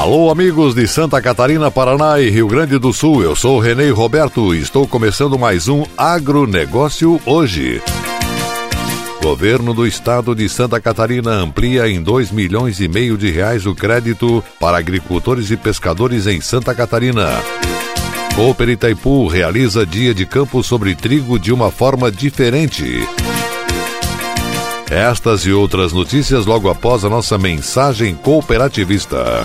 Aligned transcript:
Alô, 0.00 0.30
amigos 0.30 0.74
de 0.74 0.88
Santa 0.88 1.20
Catarina, 1.20 1.70
Paraná 1.70 2.18
e 2.18 2.30
Rio 2.30 2.48
Grande 2.48 2.78
do 2.78 2.90
Sul. 2.90 3.22
Eu 3.22 3.36
sou 3.36 3.58
Renê 3.58 3.90
Roberto 3.90 4.54
e 4.54 4.60
estou 4.62 4.88
começando 4.88 5.38
mais 5.38 5.68
um 5.68 5.84
Agronegócio 5.94 7.20
hoje. 7.26 7.82
Governo 9.22 9.74
do 9.74 9.86
Estado 9.86 10.34
de 10.34 10.48
Santa 10.48 10.80
Catarina 10.80 11.32
amplia 11.32 11.86
em 11.86 12.02
2 12.02 12.30
milhões 12.30 12.80
e 12.80 12.88
meio 12.88 13.18
de 13.18 13.30
reais 13.30 13.66
o 13.66 13.74
crédito 13.74 14.42
para 14.58 14.78
agricultores 14.78 15.50
e 15.50 15.56
pescadores 15.58 16.26
em 16.26 16.40
Santa 16.40 16.74
Catarina. 16.74 17.28
Cooper 18.34 18.70
Itaipu 18.70 19.26
realiza 19.26 19.84
dia 19.84 20.14
de 20.14 20.24
campo 20.24 20.62
sobre 20.62 20.94
trigo 20.94 21.38
de 21.38 21.52
uma 21.52 21.70
forma 21.70 22.10
diferente. 22.10 23.06
Estas 24.90 25.44
e 25.44 25.52
outras 25.52 25.92
notícias 25.92 26.46
logo 26.46 26.70
após 26.70 27.04
a 27.04 27.10
nossa 27.10 27.36
mensagem 27.36 28.14
cooperativista. 28.14 29.44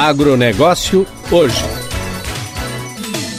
Agronegócio 0.00 1.06
hoje. 1.30 1.62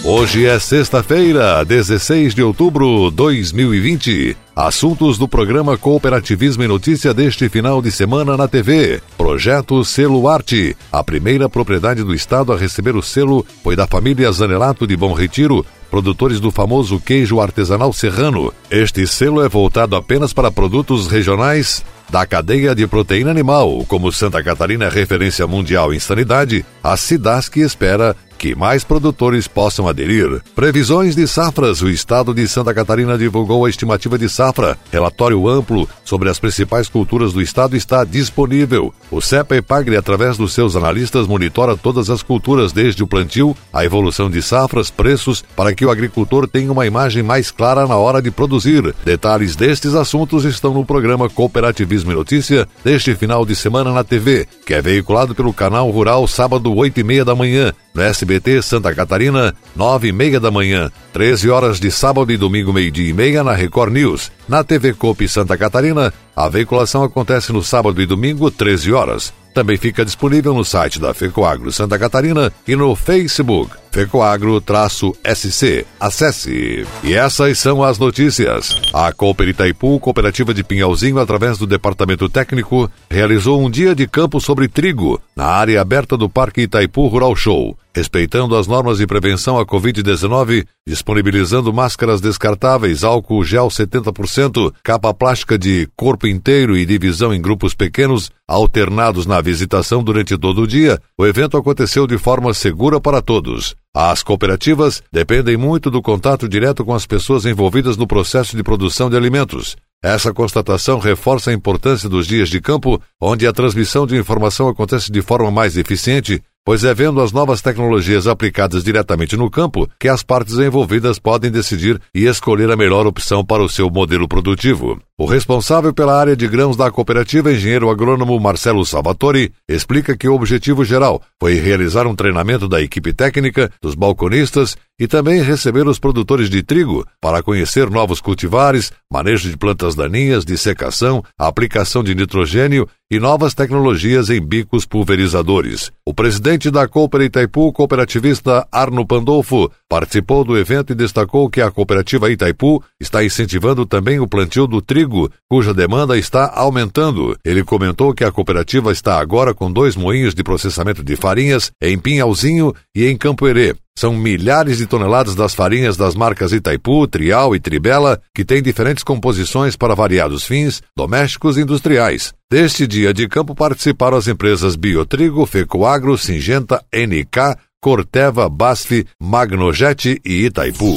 Hoje 0.04 0.46
é 0.46 0.60
sexta-feira, 0.60 1.66
16 1.66 2.36
de 2.36 2.44
outubro 2.44 3.10
de 3.10 3.16
2020. 3.16 4.38
Assuntos 4.56 5.18
do 5.18 5.28
programa 5.28 5.76
Cooperativismo 5.76 6.62
e 6.62 6.68
Notícia 6.68 7.16
deste 7.16 7.50
final 7.50 7.82
de 7.82 7.92
semana 7.92 8.38
na 8.38 8.48
TV. 8.48 9.02
Projeto 9.18 9.84
Selo 9.84 10.28
Arte. 10.28 10.78
A 10.92 11.04
primeira 11.04 11.50
propriedade 11.50 12.04
do 12.04 12.14
Estado 12.14 12.54
a 12.54 12.58
receber 12.58 12.96
o 12.96 13.02
selo 13.02 13.44
foi 13.64 13.76
da 13.76 13.88
família 13.88 14.32
Zanelato 14.32 14.86
de 14.86 14.96
Bom 14.96 15.14
Retiro, 15.14 15.66
produtores 15.90 16.40
do 16.40 16.52
famoso 16.52 17.00
queijo 17.00 17.42
artesanal 17.42 17.92
serrano. 17.92 18.54
Este 18.70 19.08
selo 19.08 19.44
é 19.44 19.50
voltado 19.50 19.96
apenas 19.96 20.32
para 20.32 20.52
produtos 20.52 21.08
regionais 21.08 21.84
da 22.12 22.26
cadeia 22.26 22.76
de 22.76 22.86
proteína 22.86 23.32
animal, 23.32 23.86
como 23.88 24.12
Santa 24.12 24.44
Catarina 24.44 24.86
é 24.86 24.90
referência 24.90 25.48
mundial 25.48 25.94
em 25.94 26.00
sanidade, 26.00 26.66
a 26.84 26.98
SIDASC 26.98 27.56
espera 27.58 28.14
que 28.42 28.56
mais 28.56 28.84
produtores 28.84 29.48
possam 29.48 29.88
aderir. 29.88 30.42
Previsões 30.56 31.16
de 31.16 31.28
safras. 31.28 31.84
O 31.84 31.88
estado 31.88 32.34
de 32.34 32.48
Santa 32.48 32.74
Catarina 32.74 33.16
divulgou 33.16 33.66
a 33.66 33.70
estimativa 33.70 34.18
de 34.18 34.28
safra. 34.28 34.76
Relatório 34.92 35.48
amplo 35.48 35.88
sobre 36.04 36.28
as 36.28 36.40
principais 36.40 36.90
culturas 36.90 37.34
do 37.34 37.40
estado 37.40 37.78
está 37.78 38.04
disponível. 38.04 38.92
O 39.12 39.22
CEPA 39.22 39.58
e 39.58 39.62
Pagre, 39.62 39.96
através 39.96 40.38
dos 40.38 40.54
seus 40.54 40.76
analistas, 40.76 41.28
monitora 41.28 41.78
todas 41.78 42.10
as 42.10 42.24
culturas 42.24 42.72
desde 42.72 43.04
o 43.04 43.08
plantio, 43.08 43.56
a 43.72 43.86
evolução 43.86 44.28
de 44.28 44.42
safras, 44.42 44.90
preços, 44.90 45.46
para 45.56 45.72
que 45.76 45.86
o 45.86 45.92
agricultor 45.92 46.48
tenha 46.48 46.72
uma 46.72 46.88
imagem 46.88 47.22
mais 47.22 47.52
clara 47.52 47.86
na 47.86 47.96
hora 47.96 48.24
de 48.24 48.32
produzir. 48.32 48.96
Detalhes 49.06 49.56
destes 49.56 49.94
assuntos 49.94 50.46
estão 50.46 50.74
no 50.74 50.84
programa 50.84 51.30
Cooperativismo 51.30 52.12
e 52.12 52.16
Notícia 52.16 52.68
deste 52.84 53.14
final 53.14 53.46
de 53.46 53.56
semana 53.56 53.92
na 53.92 54.04
TV, 54.04 54.48
que 54.66 54.74
é 54.74 54.82
veiculado 54.82 55.36
pelo 55.36 55.54
canal 55.54 55.92
Rural 55.92 56.28
sábado 56.28 56.76
8 56.76 57.02
e 57.02 57.04
meia 57.04 57.24
da 57.24 57.36
manhã 57.36 57.72
no 57.94 58.02
SBT 58.02 58.62
Santa 58.62 58.94
Catarina, 58.94 59.54
nove 59.76 60.08
e 60.08 60.12
meia 60.12 60.40
da 60.40 60.50
manhã, 60.52 60.92
13 61.14 61.50
horas 61.50 61.80
de 61.80 61.92
sábado 61.92 62.32
e 62.32 62.38
domingo, 62.38 62.72
meio-dia 62.72 63.10
e 63.10 63.14
meia, 63.14 63.44
na 63.44 63.54
Record 63.54 63.94
News. 63.94 64.32
Na 64.48 64.64
TV 64.64 64.94
Copi 64.94 65.28
Santa 65.28 65.58
Catarina, 65.58 66.14
a 66.36 66.48
veiculação 66.48 67.04
acontece 67.04 67.52
no 67.52 67.62
sábado 67.62 68.02
e 68.02 68.06
domingo, 68.06 68.50
13 68.50 68.94
horas. 68.94 69.34
Também 69.54 69.78
fica 69.78 70.06
disponível 70.06 70.54
no 70.54 70.64
site 70.64 71.00
da 71.00 71.14
FECOAGRO 71.14 71.72
Santa 71.72 72.00
Catarina 72.00 72.52
e 72.68 72.76
no 72.76 72.96
Facebook 72.96 73.81
FECOAGRO-SC. 73.92 75.86
Acesse. 76.00 76.88
E 77.04 77.14
essas 77.14 77.60
são 77.60 77.84
as 77.84 77.98
notícias. 77.98 78.76
A 78.94 79.12
Cooper 79.12 79.50
Itaipu, 79.50 80.00
cooperativa 80.00 80.54
de 80.54 80.64
Pinhalzinho, 80.64 81.20
através 81.20 81.58
do 81.58 81.68
Departamento 81.68 82.30
Técnico, 82.30 82.90
realizou 83.10 83.62
um 83.62 83.70
dia 83.70 83.94
de 83.94 84.08
campo 84.08 84.40
sobre 84.40 84.68
trigo 84.68 85.22
na 85.36 85.46
área 85.46 85.82
aberta 85.82 86.18
do 86.18 86.30
Parque 86.30 86.62
Itaipu 86.62 87.08
Rural 87.08 87.36
Show 87.36 87.78
respeitando 87.94 88.56
as 88.56 88.68
normas 88.68 88.98
de 88.98 89.08
prevenção 89.08 89.60
à 89.60 89.66
Covid-19, 89.66 90.66
disponibilizando 90.88 91.74
máscaras 91.74 92.22
descartáveis, 92.22 93.04
álcool 93.04 93.44
gel 93.44 93.68
70%, 93.68 94.74
capa 94.84 95.14
plástica 95.14 95.58
de 95.58 95.88
corpo 95.96 96.28
inteiro 96.28 96.78
e 96.78 96.86
divisão 96.86 97.34
em 97.34 97.42
grupos 97.42 97.74
pequenos, 97.74 98.32
alternados 98.48 99.26
na 99.26 99.42
visitação 99.42 100.04
durante 100.04 100.38
todo 100.38 100.62
o 100.62 100.68
dia, 100.68 101.00
o 101.18 101.26
evento 101.26 101.58
aconteceu 101.58 102.08
de 102.08 102.18
forma 102.18 102.54
segura 102.54 103.00
para 103.00 103.22
todos. 103.22 103.76
As 103.94 104.24
cooperativas 104.24 105.04
dependem 105.12 105.58
muito 105.58 105.92
do 105.92 106.02
contato 106.02 106.48
direto 106.48 106.86
com 106.86 106.94
as 106.94 107.06
pessoas 107.06 107.46
envolvidas 107.46 107.98
no 107.98 108.08
processo 108.08 108.56
de 108.56 108.64
produção 108.64 109.10
de 109.10 109.18
alimentos. 109.18 109.76
Essa 110.02 110.34
constatação 110.34 110.98
reforça 110.98 111.52
a 111.52 111.54
importância 111.54 112.08
dos 112.08 112.26
dias 112.26 112.48
de 112.48 112.62
campo, 112.62 113.02
onde 113.20 113.46
a 113.46 113.52
transmissão 113.52 114.08
de 114.08 114.16
informação 114.16 114.70
acontece 114.70 115.12
de 115.12 115.22
forma 115.22 115.52
mais 115.52 115.76
eficiente, 115.76 116.42
pois 116.64 116.84
é 116.84 116.94
vendo 116.94 117.22
as 117.22 117.32
novas 117.32 117.62
tecnologias 117.62 118.28
aplicadas 118.28 118.84
diretamente 118.84 119.36
no 119.36 119.50
campo 119.50 119.90
que 120.00 120.08
as 120.08 120.24
partes 120.24 120.58
envolvidas 120.60 121.20
podem 121.20 121.50
decidir 121.50 122.00
e 122.14 122.26
escolher 122.26 122.70
a 122.72 122.76
melhor 122.76 123.08
opção 123.08 123.44
para 123.44 123.64
o 123.64 123.70
seu 123.70 123.90
modelo 123.90 124.28
produtivo. 124.28 125.02
O 125.18 125.26
responsável 125.26 125.94
pela 125.94 126.20
área 126.20 126.36
de 126.36 126.48
grãos 126.48 126.76
da 126.76 126.90
cooperativa, 126.90 127.52
engenheiro 127.52 127.90
agrônomo 127.90 128.40
Marcelo 128.40 128.84
Salvatori, 128.86 129.52
explica 129.70 130.18
que 130.18 130.28
o 130.28 130.34
objetivo 130.34 130.84
geral 130.84 131.22
foi 131.40 131.56
realizar 131.56 132.08
um 132.08 132.16
treinamento 132.16 132.68
da 132.68 132.82
equipe 132.82 133.14
técnica, 133.14 133.72
dos 133.82 133.94
balconistas 133.94 134.76
e 135.00 135.08
também 135.08 135.42
receber 135.42 135.88
os 135.88 136.00
produtores 136.00 136.50
de 136.50 136.64
trigo 136.64 137.06
para 137.20 137.44
conhecer 137.44 137.90
novos 137.90 138.22
cultivares, 138.22 138.92
manejo 139.12 139.50
de 139.50 139.58
plantas 139.58 139.96
daninhas, 139.96 140.46
dissecação, 140.46 141.24
aplicação 141.38 142.04
de 142.04 142.16
nitrogênio 142.16 142.88
e 143.12 143.20
novas 143.20 143.54
tecnologias 143.54 144.30
em 144.30 144.40
bicos 144.40 144.86
pulverizadores. 144.86 145.92
O 146.06 146.14
presidente 146.14 146.72
da 146.72 146.88
Cooper 146.88 147.24
Itaipu, 147.24 147.74
cooperativista 147.74 148.66
Arno 148.72 149.06
Pandolfo, 149.06 149.70
participou 149.90 150.46
do 150.46 150.58
evento 150.58 150.94
e 150.94 150.96
destacou 150.96 151.50
que 151.50 151.60
a 151.60 151.70
cooperativa 151.70 152.32
Itaipu 152.32 152.82
está 152.98 153.22
incentivando 153.22 153.86
também 153.86 154.22
o 154.22 154.28
plantio 154.28 154.66
do 154.66 154.82
trigo, 154.82 155.30
cuja 155.50 155.74
demanda 155.74 156.18
está 156.18 156.50
aumentando. 156.56 157.38
Ele 157.44 157.66
comentou 157.66 158.14
que 158.14 158.24
a 158.24 158.32
cooperativa 158.32 158.94
está 158.94 159.20
agora 159.20 159.54
com 159.54 159.70
dois 159.70 159.98
moinhos 159.98 160.34
de 160.34 160.42
processamento 160.42 161.04
de 161.04 161.18
farinhas 161.18 161.70
em 161.82 162.00
Pinhalzinho 162.00 162.74
e 162.96 163.08
em 163.08 163.18
Campoerê. 163.18 163.76
São 164.02 164.16
milhares 164.16 164.80
de 164.80 164.88
toneladas 164.88 165.36
das 165.36 165.54
farinhas 165.54 165.96
das 165.96 166.16
marcas 166.16 166.52
Itaipu, 166.52 167.06
Trial 167.06 167.56
e 167.56 167.60
Tribela, 167.60 168.20
que 168.34 168.44
têm 168.44 168.60
diferentes 168.60 169.04
composições 169.04 169.76
para 169.76 169.94
variados 169.94 170.44
fins, 170.44 170.82
domésticos 170.98 171.56
e 171.56 171.62
industriais. 171.62 172.34
Deste 172.50 172.88
dia 172.88 173.14
de 173.14 173.28
campo 173.28 173.54
participaram 173.54 174.18
as 174.18 174.28
empresas 174.28 174.76
Biotrigo, 174.76 175.46
Fecoagro, 175.46 176.18
Singenta, 176.18 176.84
NK, 176.92 177.60
Corteva, 177.80 178.50
Basf, 178.50 179.06
Magnojet 179.22 180.20
e 180.26 180.46
Itaipu. 180.46 180.96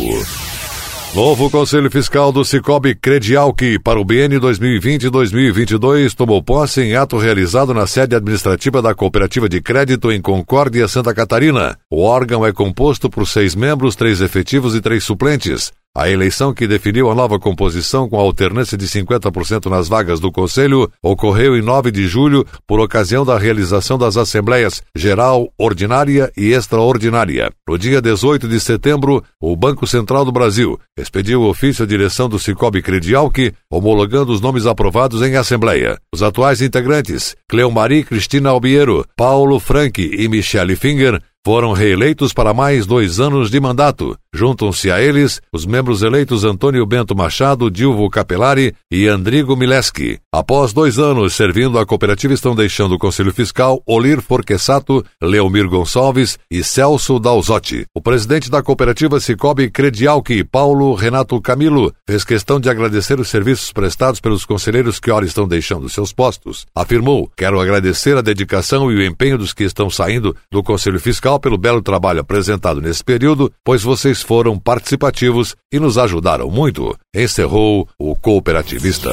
Novo 1.14 1.48
Conselho 1.48 1.88
Fiscal 1.92 2.32
do 2.32 2.44
Cicobi 2.44 2.92
Credial 2.92 3.54
que, 3.54 3.78
para 3.78 4.00
o 4.00 4.04
BN 4.04 4.36
2020-2022, 4.40 6.12
tomou 6.12 6.42
posse 6.42 6.82
em 6.82 6.96
ato 6.96 7.16
realizado 7.18 7.72
na 7.72 7.86
sede 7.86 8.16
administrativa 8.16 8.82
da 8.82 8.96
Cooperativa 8.96 9.48
de 9.48 9.60
Crédito 9.60 10.10
em 10.10 10.20
Concórdia, 10.20 10.88
Santa 10.88 11.14
Catarina. 11.14 11.78
O 11.88 12.02
órgão 12.02 12.44
é 12.44 12.52
composto 12.52 13.08
por 13.08 13.28
seis 13.28 13.54
membros, 13.54 13.94
três 13.94 14.20
efetivos 14.20 14.74
e 14.74 14.80
três 14.80 15.04
suplentes. 15.04 15.72
A 15.96 16.10
eleição 16.10 16.52
que 16.52 16.66
definiu 16.66 17.08
a 17.08 17.14
nova 17.14 17.38
composição 17.38 18.08
com 18.08 18.18
alternância 18.18 18.76
de 18.76 18.84
50% 18.84 19.70
nas 19.70 19.86
vagas 19.86 20.18
do 20.18 20.32
Conselho 20.32 20.90
ocorreu 21.00 21.56
em 21.56 21.62
9 21.62 21.92
de 21.92 22.08
julho 22.08 22.44
por 22.66 22.80
ocasião 22.80 23.24
da 23.24 23.38
realização 23.38 23.96
das 23.96 24.16
Assembleias 24.16 24.82
Geral, 24.92 25.52
Ordinária 25.56 26.32
e 26.36 26.50
Extraordinária. 26.50 27.52
No 27.68 27.78
dia 27.78 28.02
18 28.02 28.48
de 28.48 28.58
setembro, 28.58 29.22
o 29.40 29.54
Banco 29.54 29.86
Central 29.86 30.24
do 30.24 30.32
Brasil 30.32 30.76
expediu 30.98 31.42
o 31.42 31.48
ofício 31.48 31.84
à 31.84 31.86
direção 31.86 32.28
do 32.28 32.40
Cicobi 32.40 32.82
Credialc, 32.82 33.54
homologando 33.70 34.32
os 34.32 34.40
nomes 34.40 34.66
aprovados 34.66 35.22
em 35.22 35.36
Assembleia. 35.36 35.96
Os 36.12 36.24
atuais 36.24 36.60
integrantes, 36.60 37.36
Cleomari 37.48 38.02
Cristina 38.02 38.50
Albiero, 38.50 39.06
Paulo 39.16 39.60
Frank 39.60 40.02
e 40.02 40.26
Michele 40.26 40.74
Finger, 40.74 41.22
foram 41.44 41.72
reeleitos 41.72 42.32
para 42.32 42.54
mais 42.54 42.86
dois 42.86 43.20
anos 43.20 43.50
de 43.50 43.60
mandato. 43.60 44.16
Juntam-se 44.32 44.90
a 44.90 45.00
eles 45.00 45.42
os 45.52 45.66
membros 45.66 46.02
eleitos 46.02 46.42
Antônio 46.42 46.84
Bento 46.86 47.14
Machado, 47.14 47.70
Dilvo 47.70 48.08
Capelari 48.08 48.74
e 48.90 49.06
Andrigo 49.06 49.54
Mileski. 49.54 50.18
Após 50.32 50.72
dois 50.72 50.98
anos 50.98 51.34
servindo 51.34 51.78
a 51.78 51.84
cooperativa, 51.84 52.32
estão 52.32 52.54
deixando 52.54 52.94
o 52.94 52.98
Conselho 52.98 53.32
Fiscal 53.32 53.82
Olir 53.86 54.22
Forquesato, 54.22 55.04
Leomir 55.22 55.68
Gonçalves 55.68 56.38
e 56.50 56.64
Celso 56.64 57.18
Dalzotti. 57.18 57.84
O 57.94 58.00
presidente 58.00 58.50
da 58.50 58.62
cooperativa 58.62 59.20
Cicobi 59.20 59.70
Credialque, 59.70 60.42
Paulo 60.42 60.94
Renato 60.94 61.38
Camilo, 61.42 61.92
fez 62.08 62.24
questão 62.24 62.58
de 62.58 62.70
agradecer 62.70 63.20
os 63.20 63.28
serviços 63.28 63.70
prestados 63.70 64.18
pelos 64.18 64.46
conselheiros 64.46 64.98
que 64.98 65.10
ora 65.10 65.26
estão 65.26 65.46
deixando 65.46 65.90
seus 65.90 66.12
postos. 66.12 66.64
Afirmou: 66.74 67.30
Quero 67.36 67.60
agradecer 67.60 68.16
a 68.16 68.22
dedicação 68.22 68.90
e 68.90 68.96
o 68.96 69.04
empenho 69.04 69.36
dos 69.36 69.52
que 69.52 69.64
estão 69.64 69.90
saindo 69.90 70.34
do 70.50 70.62
Conselho 70.62 70.98
Fiscal 70.98 71.33
pelo 71.38 71.58
belo 71.58 71.82
trabalho 71.82 72.20
apresentado 72.20 72.80
nesse 72.80 73.02
período, 73.02 73.52
pois 73.64 73.82
vocês 73.82 74.22
foram 74.22 74.58
participativos 74.58 75.54
e 75.72 75.78
nos 75.78 75.98
ajudaram 75.98 76.50
muito, 76.50 76.96
encerrou 77.14 77.88
o 77.98 78.14
cooperativista. 78.16 79.10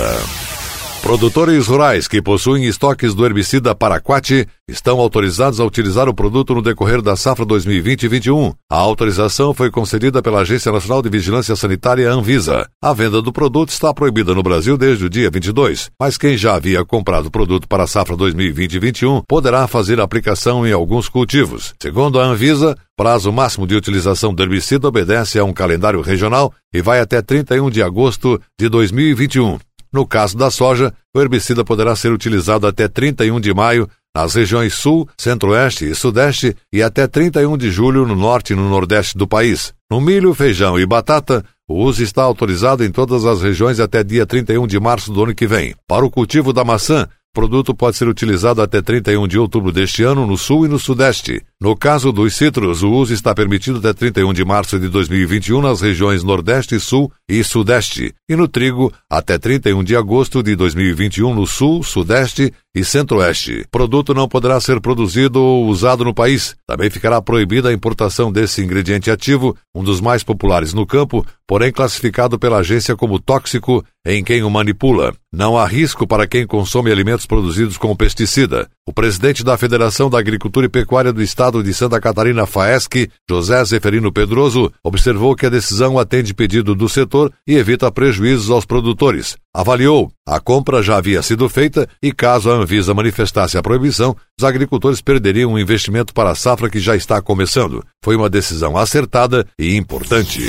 Produtores 1.01 1.67
rurais 1.67 2.07
que 2.07 2.21
possuem 2.21 2.65
estoques 2.65 3.15
do 3.15 3.25
herbicida 3.25 3.73
Paraquat 3.73 4.47
estão 4.69 4.99
autorizados 4.99 5.59
a 5.59 5.65
utilizar 5.65 6.07
o 6.07 6.13
produto 6.13 6.53
no 6.53 6.61
decorrer 6.61 7.01
da 7.01 7.15
safra 7.15 7.43
2020-21. 7.45 8.53
A 8.69 8.77
autorização 8.77 9.53
foi 9.53 9.71
concedida 9.71 10.21
pela 10.21 10.41
Agência 10.41 10.71
Nacional 10.71 11.01
de 11.01 11.09
Vigilância 11.09 11.55
Sanitária 11.55 12.09
Anvisa. 12.09 12.69
A 12.81 12.93
venda 12.93 13.19
do 13.21 13.33
produto 13.33 13.69
está 13.69 13.91
proibida 13.93 14.35
no 14.35 14.43
Brasil 14.43 14.77
desde 14.77 15.05
o 15.05 15.09
dia 15.09 15.29
22, 15.29 15.89
mas 15.99 16.17
quem 16.17 16.37
já 16.37 16.55
havia 16.55 16.85
comprado 16.85 17.25
o 17.25 17.31
produto 17.31 17.67
para 17.67 17.83
a 17.83 17.87
safra 17.87 18.15
2020-21 18.15 19.23
poderá 19.27 19.67
fazer 19.67 19.99
a 19.99 20.03
aplicação 20.03 20.65
em 20.65 20.71
alguns 20.71 21.09
cultivos. 21.09 21.73
Segundo 21.81 22.19
a 22.19 22.25
Anvisa, 22.25 22.77
prazo 22.95 23.31
máximo 23.31 23.65
de 23.65 23.75
utilização 23.75 24.33
do 24.33 24.43
herbicida 24.43 24.87
obedece 24.87 25.39
a 25.39 25.43
um 25.43 25.51
calendário 25.51 25.99
regional 25.99 26.53
e 26.71 26.81
vai 26.81 26.99
até 26.99 27.21
31 27.21 27.69
de 27.69 27.81
agosto 27.81 28.39
de 28.57 28.69
2021. 28.69 29.57
No 29.93 30.05
caso 30.07 30.37
da 30.37 30.49
soja, 30.49 30.93
o 31.13 31.19
herbicida 31.19 31.65
poderá 31.65 31.95
ser 31.95 32.11
utilizado 32.11 32.65
até 32.65 32.87
31 32.87 33.39
de 33.39 33.53
maio 33.53 33.89
nas 34.15 34.35
regiões 34.35 34.73
Sul, 34.73 35.07
Centro-Oeste 35.17 35.89
e 35.89 35.95
Sudeste 35.95 36.55
e 36.71 36.81
até 36.81 37.07
31 37.07 37.57
de 37.57 37.71
julho 37.71 38.05
no 38.05 38.15
Norte 38.15 38.53
e 38.53 38.55
no 38.55 38.69
Nordeste 38.69 39.17
do 39.17 39.27
país. 39.27 39.73
No 39.89 39.99
milho, 39.99 40.33
feijão 40.33 40.79
e 40.79 40.85
batata, 40.85 41.43
o 41.67 41.75
uso 41.83 42.03
está 42.03 42.23
autorizado 42.23 42.83
em 42.83 42.91
todas 42.91 43.25
as 43.25 43.41
regiões 43.41 43.79
até 43.79 44.03
dia 44.03 44.25
31 44.25 44.67
de 44.67 44.79
março 44.79 45.11
do 45.11 45.23
ano 45.23 45.35
que 45.35 45.47
vem. 45.47 45.73
Para 45.87 46.05
o 46.05 46.11
cultivo 46.11 46.51
da 46.51 46.63
maçã, 46.63 47.07
o 47.31 47.33
produto 47.33 47.73
pode 47.73 47.95
ser 47.95 48.09
utilizado 48.09 48.61
até 48.61 48.81
31 48.81 49.25
de 49.25 49.39
outubro 49.39 49.71
deste 49.71 50.03
ano 50.03 50.27
no 50.27 50.37
sul 50.37 50.65
e 50.65 50.67
no 50.67 50.77
sudeste. 50.77 51.41
No 51.61 51.77
caso 51.77 52.11
dos 52.11 52.35
citros, 52.35 52.83
o 52.83 52.91
uso 52.91 53.13
está 53.13 53.33
permitido 53.33 53.77
até 53.77 53.93
31 53.93 54.33
de 54.33 54.43
março 54.43 54.77
de 54.77 54.89
2021 54.89 55.61
nas 55.61 55.79
regiões 55.79 56.25
Nordeste, 56.25 56.77
Sul 56.77 57.09
e 57.29 57.41
Sudeste, 57.41 58.13
e 58.27 58.35
no 58.35 58.49
trigo 58.49 58.91
até 59.09 59.37
31 59.37 59.81
de 59.81 59.95
agosto 59.95 60.43
de 60.43 60.57
2021 60.57 61.33
no 61.33 61.47
Sul, 61.47 61.83
Sudeste 61.83 62.53
e 62.75 62.83
Centro-Oeste. 62.83 63.65
Produto 63.69 64.13
não 64.13 64.27
poderá 64.27 64.59
ser 64.59 64.81
produzido 64.81 65.41
ou 65.41 65.67
usado 65.67 66.03
no 66.03 66.13
país. 66.13 66.55
Também 66.65 66.89
ficará 66.89 67.21
proibida 67.21 67.69
a 67.69 67.73
importação 67.73 68.31
desse 68.31 68.61
ingrediente 68.61 69.11
ativo, 69.11 69.55
um 69.73 69.83
dos 69.83 70.01
mais 70.01 70.23
populares 70.23 70.73
no 70.73 70.85
campo, 70.85 71.25
porém 71.51 71.69
classificado 71.69 72.39
pela 72.39 72.59
agência 72.59 72.95
como 72.95 73.19
tóxico 73.19 73.83
em 74.05 74.23
quem 74.23 74.41
o 74.41 74.49
manipula. 74.49 75.13
Não 75.33 75.57
há 75.57 75.67
risco 75.67 76.07
para 76.07 76.25
quem 76.25 76.47
consome 76.47 76.89
alimentos 76.89 77.25
produzidos 77.25 77.77
com 77.77 77.93
pesticida. 77.93 78.69
O 78.87 78.93
presidente 78.93 79.43
da 79.43 79.57
Federação 79.57 80.09
da 80.09 80.17
Agricultura 80.17 80.67
e 80.67 80.69
Pecuária 80.69 81.11
do 81.11 81.21
Estado 81.21 81.61
de 81.61 81.73
Santa 81.73 81.99
Catarina, 81.99 82.45
FAESC, 82.45 83.11
José 83.29 83.65
Zeferino 83.65 84.13
Pedroso, 84.13 84.71
observou 84.81 85.35
que 85.35 85.45
a 85.45 85.49
decisão 85.49 85.99
atende 85.99 86.33
pedido 86.33 86.73
do 86.73 86.87
setor 86.87 87.33
e 87.45 87.55
evita 87.55 87.91
prejuízos 87.91 88.49
aos 88.49 88.63
produtores. 88.63 89.35
Avaliou, 89.53 90.09
a 90.25 90.39
compra 90.39 90.81
já 90.81 90.95
havia 90.95 91.21
sido 91.21 91.49
feita 91.49 91.85
e 92.01 92.13
caso 92.13 92.49
a 92.49 92.53
Anvisa 92.53 92.93
manifestasse 92.93 93.57
a 93.57 93.61
proibição, 93.61 94.15
os 94.39 94.45
agricultores 94.45 95.01
perderiam 95.01 95.51
o 95.51 95.55
um 95.55 95.59
investimento 95.59 96.13
para 96.13 96.29
a 96.29 96.35
safra 96.35 96.69
que 96.69 96.79
já 96.79 96.95
está 96.95 97.21
começando. 97.21 97.83
Foi 98.01 98.15
uma 98.15 98.29
decisão 98.29 98.77
acertada 98.77 99.45
e 99.59 99.75
importante. 99.75 100.39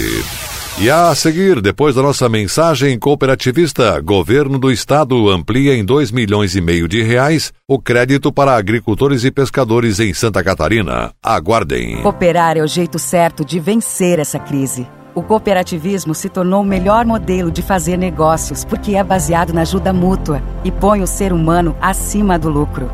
E 0.78 0.90
a 0.90 1.14
seguir, 1.14 1.60
depois 1.60 1.94
da 1.94 2.02
nossa 2.02 2.28
mensagem 2.28 2.98
cooperativista, 2.98 4.00
governo 4.00 4.58
do 4.58 4.72
estado 4.72 5.28
amplia 5.28 5.76
em 5.76 5.84
2 5.84 6.10
milhões 6.10 6.56
e 6.56 6.60
meio 6.60 6.88
de 6.88 7.02
reais 7.02 7.52
o 7.69 7.78
crédito 7.78 8.32
para 8.32 8.56
agricultores 8.56 9.22
e 9.22 9.30
pescadores 9.30 10.00
em 10.00 10.14
Santa 10.14 10.42
Catarina. 10.42 11.12
Aguardem. 11.22 12.00
Cooperar 12.02 12.56
é 12.56 12.62
o 12.62 12.66
jeito 12.66 12.98
certo 12.98 13.44
de 13.44 13.60
vencer 13.60 14.19
essa 14.19 14.38
crise. 14.38 14.88
O 15.14 15.22
cooperativismo 15.22 16.14
se 16.14 16.30
tornou 16.30 16.62
o 16.62 16.66
melhor 16.66 17.04
modelo 17.04 17.50
de 17.50 17.60
fazer 17.60 17.98
negócios 17.98 18.64
porque 18.64 18.96
é 18.96 19.04
baseado 19.04 19.52
na 19.52 19.60
ajuda 19.60 19.92
mútua 19.92 20.42
e 20.64 20.72
põe 20.72 21.02
o 21.02 21.06
ser 21.06 21.34
humano 21.34 21.76
acima 21.82 22.38
do 22.38 22.48
lucro. 22.48 22.90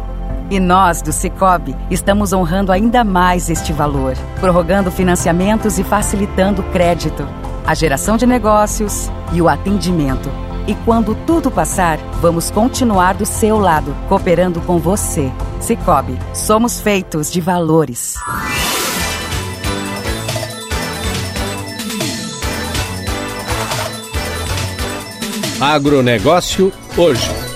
E 0.50 0.58
nós, 0.58 1.00
do 1.00 1.12
Cicobi, 1.12 1.76
estamos 1.90 2.32
honrando 2.32 2.72
ainda 2.72 3.04
mais 3.04 3.48
este 3.48 3.72
valor, 3.72 4.14
prorrogando 4.40 4.90
financiamentos 4.90 5.78
e 5.78 5.84
facilitando 5.84 6.62
crédito 6.64 7.24
a 7.68 7.74
geração 7.74 8.16
de 8.16 8.24
negócios 8.24 9.10
e 9.30 9.42
o 9.42 9.48
atendimento. 9.48 10.30
E 10.66 10.74
quando 10.86 11.14
tudo 11.26 11.50
passar, 11.50 11.98
vamos 12.18 12.50
continuar 12.50 13.12
do 13.12 13.26
seu 13.26 13.58
lado, 13.58 13.94
cooperando 14.08 14.58
com 14.62 14.78
você. 14.78 15.30
Cicobi, 15.60 16.18
somos 16.32 16.80
feitos 16.80 17.30
de 17.30 17.42
valores. 17.42 18.14
Agronegócio 25.60 26.72
hoje. 26.96 27.47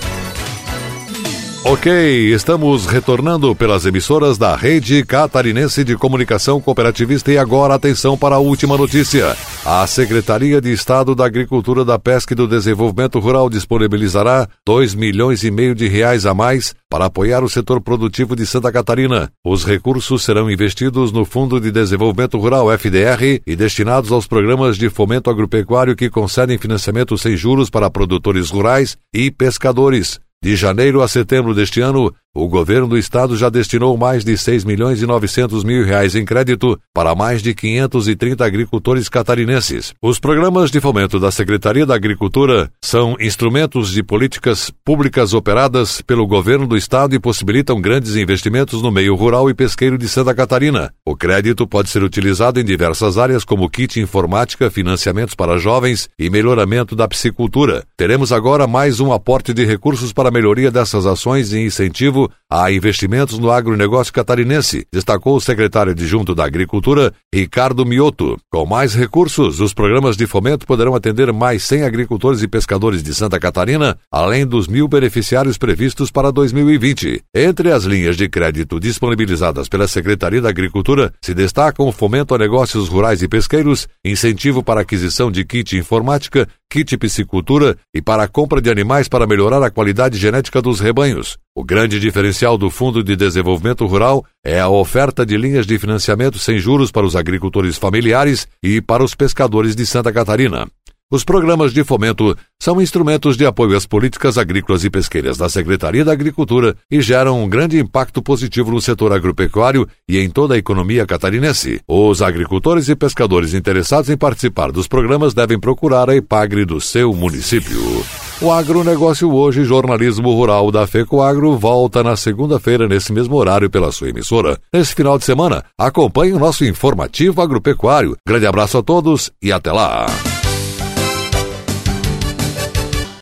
Ok, 1.65 1.89
estamos 2.33 2.85
retornando 2.85 3.55
pelas 3.55 3.85
emissoras 3.85 4.37
da 4.37 4.53
Rede 4.53 5.05
Catarinense 5.05 5.85
de 5.85 5.95
Comunicação 5.95 6.59
Cooperativista 6.59 7.31
e 7.31 7.37
agora 7.37 7.73
atenção 7.73 8.17
para 8.17 8.35
a 8.35 8.39
última 8.39 8.77
notícia. 8.77 9.33
A 9.65 9.87
Secretaria 9.87 10.59
de 10.59 10.73
Estado 10.73 11.15
da 11.15 11.25
Agricultura, 11.25 11.85
da 11.85 11.97
Pesca 11.97 12.33
e 12.33 12.35
do 12.35 12.49
Desenvolvimento 12.49 13.17
Rural 13.17 13.49
disponibilizará 13.49 14.45
2 14.65 14.93
milhões 14.93 15.43
e 15.43 15.51
meio 15.51 15.73
de 15.73 15.87
reais 15.87 16.25
a 16.25 16.33
mais 16.33 16.75
para 16.89 17.05
apoiar 17.05 17.45
o 17.45 17.49
setor 17.49 17.79
produtivo 17.79 18.35
de 18.35 18.45
Santa 18.45 18.69
Catarina. 18.69 19.31
Os 19.43 19.63
recursos 19.63 20.21
serão 20.21 20.51
investidos 20.51 21.13
no 21.13 21.23
Fundo 21.23 21.61
de 21.61 21.71
Desenvolvimento 21.71 22.37
Rural 22.37 22.77
FDR 22.77 23.41
e 23.47 23.55
destinados 23.55 24.11
aos 24.11 24.27
programas 24.27 24.77
de 24.77 24.89
fomento 24.89 25.29
agropecuário 25.29 25.95
que 25.95 26.09
concedem 26.09 26.57
financiamento 26.57 27.17
sem 27.17 27.37
juros 27.37 27.69
para 27.69 27.89
produtores 27.89 28.49
rurais 28.49 28.97
e 29.13 29.31
pescadores. 29.31 30.19
De 30.43 30.57
janeiro 30.57 31.01
a 31.01 31.07
setembro 31.07 31.53
deste 31.53 31.79
ano, 31.79 32.13
o 32.35 32.47
governo 32.47 32.87
do 32.87 32.97
estado 32.97 33.37
já 33.37 33.47
destinou 33.47 33.95
mais 33.95 34.25
de 34.25 34.35
6 34.35 34.65
milhões 34.65 34.99
e 34.99 35.05
900 35.05 35.63
mil 35.63 35.85
reais 35.85 36.15
em 36.15 36.25
crédito 36.25 36.79
para 36.91 37.13
mais 37.13 37.43
de 37.43 37.53
530 37.53 38.43
agricultores 38.43 39.07
catarinenses. 39.07 39.93
Os 40.01 40.17
programas 40.17 40.71
de 40.71 40.81
fomento 40.81 41.19
da 41.19 41.29
Secretaria 41.29 41.85
da 41.85 41.93
Agricultura 41.93 42.71
são 42.83 43.15
instrumentos 43.19 43.91
de 43.91 44.01
políticas 44.01 44.71
públicas 44.83 45.35
operadas 45.35 46.01
pelo 46.01 46.25
governo 46.25 46.65
do 46.65 46.75
estado 46.75 47.13
e 47.13 47.19
possibilitam 47.19 47.79
grandes 47.79 48.15
investimentos 48.15 48.81
no 48.81 48.91
meio 48.91 49.13
rural 49.13 49.47
e 49.47 49.53
pesqueiro 49.53 49.95
de 49.95 50.09
Santa 50.09 50.33
Catarina. 50.33 50.91
O 51.05 51.15
crédito 51.15 51.67
pode 51.67 51.89
ser 51.89 52.01
utilizado 52.01 52.59
em 52.59 52.65
diversas 52.65 53.15
áreas 53.15 53.45
como 53.45 53.69
kit 53.69 53.99
informática, 53.99 54.71
financiamentos 54.71 55.35
para 55.35 55.59
jovens 55.59 56.09
e 56.17 56.31
melhoramento 56.31 56.95
da 56.95 57.07
piscicultura. 57.07 57.83
Teremos 57.95 58.31
agora 58.31 58.65
mais 58.65 58.99
um 58.99 59.13
aporte 59.13 59.53
de 59.53 59.63
recursos 59.63 60.11
para 60.11 60.29
a 60.29 60.31
melhoria 60.31 60.71
dessas 60.71 61.05
ações 61.05 61.53
e 61.53 61.59
incentivo 61.59 62.22
a 62.49 62.71
investimentos 62.71 63.39
no 63.39 63.51
agronegócio 63.51 64.13
catarinense, 64.13 64.85
destacou 64.91 65.35
o 65.35 65.41
secretário 65.41 65.91
adjunto 65.91 66.35
da 66.35 66.45
Agricultura, 66.45 67.13
Ricardo 67.33 67.85
Mioto. 67.85 68.37
Com 68.51 68.65
mais 68.65 68.93
recursos, 68.93 69.59
os 69.59 69.73
programas 69.73 70.15
de 70.15 70.27
fomento 70.27 70.67
poderão 70.67 70.93
atender 70.93 71.31
mais 71.33 71.63
100 71.63 71.83
agricultores 71.83 72.41
e 72.41 72.47
pescadores 72.47 73.01
de 73.01 73.13
Santa 73.13 73.39
Catarina, 73.39 73.97
além 74.11 74.45
dos 74.45 74.67
mil 74.67 74.87
beneficiários 74.87 75.57
previstos 75.57 76.11
para 76.11 76.31
2020. 76.31 77.23
Entre 77.33 77.71
as 77.71 77.85
linhas 77.85 78.15
de 78.15 78.29
crédito 78.29 78.79
disponibilizadas 78.79 79.67
pela 79.67 79.87
Secretaria 79.87 80.41
da 80.41 80.49
Agricultura, 80.49 81.13
se 81.21 81.33
destacam 81.33 81.87
o 81.87 81.91
fomento 81.91 82.35
a 82.35 82.37
negócios 82.37 82.87
rurais 82.87 83.23
e 83.23 83.27
pesqueiros, 83.27 83.87
incentivo 84.05 84.61
para 84.61 84.81
aquisição 84.81 85.31
de 85.31 85.43
kit 85.43 85.77
informática, 85.77 86.47
kit 86.73 86.97
piscicultura 86.97 87.77
e 87.93 88.01
para 88.01 88.23
a 88.23 88.27
compra 88.27 88.59
de 88.59 88.67
animais 88.67 89.07
para 89.07 89.27
melhorar 89.27 89.61
a 89.61 89.69
qualidade 89.69 90.17
genética 90.17 90.59
dos 90.59 90.79
rebanhos. 90.79 91.37
O 91.53 91.63
grande 91.63 91.99
diferencial 91.99 92.57
do 92.57 92.71
Fundo 92.71 93.03
de 93.03 93.15
Desenvolvimento 93.15 93.85
Rural 93.85 94.25
é 94.43 94.59
a 94.59 94.67
oferta 94.67 95.23
de 95.23 95.37
linhas 95.37 95.67
de 95.67 95.77
financiamento 95.77 96.39
sem 96.39 96.57
juros 96.57 96.89
para 96.89 97.05
os 97.05 97.15
agricultores 97.15 97.77
familiares 97.77 98.47
e 98.63 98.81
para 98.81 99.03
os 99.03 99.13
pescadores 99.13 99.75
de 99.75 99.85
Santa 99.85 100.11
Catarina. 100.11 100.67
Os 101.11 101.23
programas 101.23 101.73
de 101.73 101.83
fomento 101.83 102.35
são 102.59 102.81
instrumentos 102.81 103.37
de 103.37 103.45
apoio 103.45 103.77
às 103.77 103.85
políticas 103.85 104.37
agrícolas 104.37 104.83
e 104.83 104.89
pesqueiras 104.89 105.37
da 105.37 105.47
Secretaria 105.47 106.03
da 106.03 106.11
Agricultura 106.11 106.75
e 106.89 107.01
geram 107.01 107.43
um 107.43 107.47
grande 107.47 107.77
impacto 107.77 108.21
positivo 108.21 108.71
no 108.71 108.81
setor 108.81 109.13
agropecuário 109.13 109.87
e 110.09 110.17
em 110.17 110.29
toda 110.29 110.55
a 110.55 110.57
economia 110.57 111.05
catarinense. 111.05 111.81
Os 111.87 112.21
agricultores 112.21 112.89
e 112.89 112.95
pescadores 112.95 113.53
interessados 113.53 114.09
em 114.09 114.17
participar 114.17 114.71
dos 114.71 114.87
programas 114.87 115.33
devem 115.33 115.59
procurar 115.59 116.09
a 116.09 116.15
Ipagre 116.15 116.65
do 116.65 116.81
seu 116.81 117.13
município. 117.13 118.03
O 118.41 118.51
agronegócio 118.51 119.31
hoje, 119.31 119.63
jornalismo 119.63 120.33
rural 120.33 120.71
da 120.71 120.87
FECOAGro, 120.87 121.57
volta 121.57 122.03
na 122.03 122.15
segunda-feira, 122.15 122.87
nesse 122.87 123.13
mesmo 123.13 123.35
horário, 123.35 123.69
pela 123.69 123.91
sua 123.91 124.09
emissora. 124.09 124.57
Nesse 124.73 124.95
final 124.95 125.17
de 125.17 125.25
semana, 125.25 125.63
acompanhe 125.77 126.33
o 126.33 126.39
nosso 126.39 126.65
informativo 126.65 127.41
agropecuário. 127.41 128.17
Grande 128.27 128.47
abraço 128.47 128.77
a 128.77 128.83
todos 128.83 129.31
e 129.41 129.51
até 129.51 129.71
lá! 129.71 130.07